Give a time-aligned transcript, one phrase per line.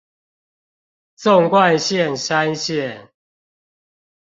[1.15, 3.11] 縱貫線山線